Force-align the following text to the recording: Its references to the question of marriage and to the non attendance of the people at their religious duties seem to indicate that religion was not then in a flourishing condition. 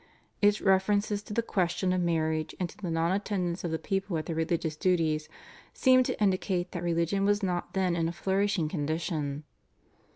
Its 0.41 0.61
references 0.61 1.21
to 1.21 1.31
the 1.31 1.43
question 1.43 1.93
of 1.93 2.01
marriage 2.01 2.55
and 2.59 2.67
to 2.69 2.75
the 2.77 2.89
non 2.89 3.11
attendance 3.11 3.63
of 3.63 3.69
the 3.69 3.77
people 3.77 4.17
at 4.17 4.25
their 4.25 4.35
religious 4.35 4.75
duties 4.75 5.29
seem 5.75 6.01
to 6.01 6.19
indicate 6.19 6.71
that 6.71 6.81
religion 6.81 7.23
was 7.23 7.43
not 7.43 7.73
then 7.75 7.95
in 7.95 8.07
a 8.09 8.11
flourishing 8.11 8.67
condition. 8.67 9.43